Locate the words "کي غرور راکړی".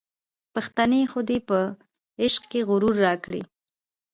2.51-3.41